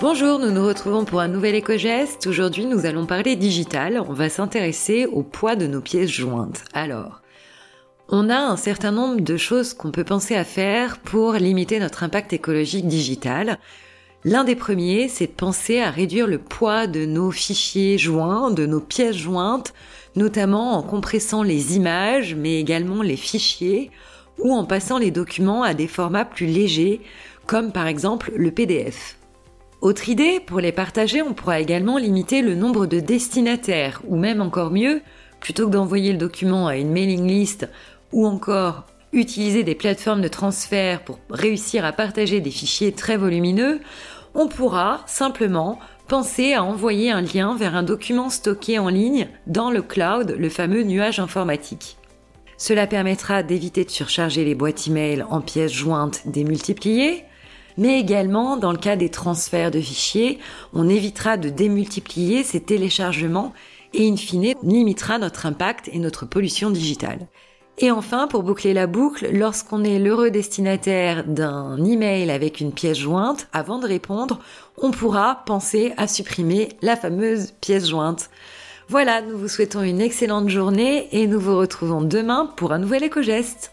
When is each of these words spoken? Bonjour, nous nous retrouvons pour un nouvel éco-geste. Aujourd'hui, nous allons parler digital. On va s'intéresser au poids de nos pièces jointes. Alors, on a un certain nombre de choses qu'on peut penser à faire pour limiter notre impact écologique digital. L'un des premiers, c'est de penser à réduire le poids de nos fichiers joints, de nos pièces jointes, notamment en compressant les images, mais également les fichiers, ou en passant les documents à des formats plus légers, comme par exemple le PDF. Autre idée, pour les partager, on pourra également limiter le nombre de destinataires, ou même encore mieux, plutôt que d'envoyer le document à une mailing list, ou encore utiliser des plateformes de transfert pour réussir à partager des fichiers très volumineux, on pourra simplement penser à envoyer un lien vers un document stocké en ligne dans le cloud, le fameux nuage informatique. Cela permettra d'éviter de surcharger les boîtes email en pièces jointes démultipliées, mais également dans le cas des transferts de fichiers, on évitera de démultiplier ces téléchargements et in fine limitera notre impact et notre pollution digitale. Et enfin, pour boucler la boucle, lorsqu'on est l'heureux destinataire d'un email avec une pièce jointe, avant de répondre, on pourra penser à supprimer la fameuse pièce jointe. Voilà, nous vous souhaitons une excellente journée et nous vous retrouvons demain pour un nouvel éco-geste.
Bonjour, 0.00 0.38
nous 0.38 0.50
nous 0.50 0.66
retrouvons 0.66 1.04
pour 1.04 1.20
un 1.20 1.28
nouvel 1.28 1.54
éco-geste. 1.54 2.26
Aujourd'hui, 2.26 2.64
nous 2.64 2.86
allons 2.86 3.04
parler 3.04 3.36
digital. 3.36 4.02
On 4.08 4.14
va 4.14 4.30
s'intéresser 4.30 5.04
au 5.04 5.22
poids 5.22 5.56
de 5.56 5.66
nos 5.66 5.82
pièces 5.82 6.08
jointes. 6.08 6.64
Alors, 6.72 7.20
on 8.08 8.30
a 8.30 8.38
un 8.38 8.56
certain 8.56 8.92
nombre 8.92 9.20
de 9.20 9.36
choses 9.36 9.74
qu'on 9.74 9.90
peut 9.90 10.02
penser 10.02 10.36
à 10.36 10.44
faire 10.44 11.00
pour 11.00 11.34
limiter 11.34 11.78
notre 11.80 12.02
impact 12.02 12.32
écologique 12.32 12.86
digital. 12.86 13.58
L'un 14.24 14.44
des 14.44 14.56
premiers, 14.56 15.08
c'est 15.08 15.26
de 15.26 15.32
penser 15.32 15.80
à 15.82 15.90
réduire 15.90 16.26
le 16.26 16.38
poids 16.38 16.86
de 16.86 17.04
nos 17.04 17.30
fichiers 17.30 17.98
joints, 17.98 18.50
de 18.50 18.64
nos 18.64 18.80
pièces 18.80 19.18
jointes, 19.18 19.74
notamment 20.16 20.78
en 20.78 20.82
compressant 20.82 21.42
les 21.42 21.76
images, 21.76 22.34
mais 22.34 22.58
également 22.58 23.02
les 23.02 23.16
fichiers, 23.16 23.90
ou 24.38 24.54
en 24.54 24.64
passant 24.64 24.96
les 24.96 25.10
documents 25.10 25.62
à 25.62 25.74
des 25.74 25.88
formats 25.88 26.24
plus 26.24 26.46
légers, 26.46 27.02
comme 27.44 27.70
par 27.70 27.86
exemple 27.86 28.32
le 28.34 28.50
PDF. 28.50 29.19
Autre 29.80 30.10
idée, 30.10 30.40
pour 30.40 30.60
les 30.60 30.72
partager, 30.72 31.22
on 31.22 31.32
pourra 31.32 31.58
également 31.58 31.96
limiter 31.96 32.42
le 32.42 32.54
nombre 32.54 32.84
de 32.84 33.00
destinataires, 33.00 34.02
ou 34.06 34.18
même 34.18 34.42
encore 34.42 34.70
mieux, 34.70 35.00
plutôt 35.40 35.66
que 35.66 35.72
d'envoyer 35.72 36.12
le 36.12 36.18
document 36.18 36.66
à 36.66 36.76
une 36.76 36.90
mailing 36.90 37.26
list, 37.26 37.66
ou 38.12 38.26
encore 38.26 38.84
utiliser 39.14 39.64
des 39.64 39.74
plateformes 39.74 40.20
de 40.20 40.28
transfert 40.28 41.02
pour 41.02 41.18
réussir 41.30 41.86
à 41.86 41.92
partager 41.92 42.40
des 42.40 42.50
fichiers 42.50 42.92
très 42.92 43.16
volumineux, 43.16 43.80
on 44.34 44.48
pourra 44.48 45.00
simplement 45.06 45.78
penser 46.08 46.52
à 46.52 46.62
envoyer 46.62 47.10
un 47.10 47.22
lien 47.22 47.56
vers 47.56 47.74
un 47.74 47.82
document 47.82 48.28
stocké 48.28 48.78
en 48.78 48.90
ligne 48.90 49.28
dans 49.46 49.70
le 49.70 49.80
cloud, 49.80 50.36
le 50.38 50.48
fameux 50.50 50.82
nuage 50.82 51.20
informatique. 51.20 51.96
Cela 52.58 52.86
permettra 52.86 53.42
d'éviter 53.42 53.86
de 53.86 53.90
surcharger 53.90 54.44
les 54.44 54.54
boîtes 54.54 54.86
email 54.86 55.24
en 55.30 55.40
pièces 55.40 55.72
jointes 55.72 56.20
démultipliées, 56.26 57.24
mais 57.76 57.98
également 57.98 58.56
dans 58.56 58.72
le 58.72 58.78
cas 58.78 58.96
des 58.96 59.08
transferts 59.08 59.70
de 59.70 59.80
fichiers, 59.80 60.38
on 60.72 60.88
évitera 60.88 61.36
de 61.36 61.48
démultiplier 61.48 62.42
ces 62.44 62.60
téléchargements 62.60 63.52
et 63.94 64.08
in 64.08 64.16
fine 64.16 64.54
limitera 64.62 65.18
notre 65.18 65.46
impact 65.46 65.88
et 65.92 65.98
notre 65.98 66.26
pollution 66.26 66.70
digitale. 66.70 67.28
Et 67.82 67.90
enfin, 67.90 68.28
pour 68.28 68.42
boucler 68.42 68.74
la 68.74 68.86
boucle, 68.86 69.30
lorsqu'on 69.32 69.84
est 69.84 69.98
l'heureux 69.98 70.30
destinataire 70.30 71.24
d'un 71.24 71.82
email 71.82 72.30
avec 72.30 72.60
une 72.60 72.72
pièce 72.72 72.98
jointe, 72.98 73.48
avant 73.54 73.78
de 73.78 73.86
répondre, 73.86 74.38
on 74.76 74.90
pourra 74.90 75.42
penser 75.46 75.94
à 75.96 76.06
supprimer 76.06 76.68
la 76.82 76.94
fameuse 76.94 77.52
pièce 77.62 77.88
jointe. 77.88 78.28
Voilà, 78.88 79.22
nous 79.22 79.38
vous 79.38 79.48
souhaitons 79.48 79.82
une 79.82 80.00
excellente 80.00 80.50
journée 80.50 81.08
et 81.12 81.26
nous 81.26 81.40
vous 81.40 81.56
retrouvons 81.56 82.02
demain 82.02 82.52
pour 82.56 82.72
un 82.72 82.78
nouvel 82.78 83.04
éco-geste. 83.04 83.72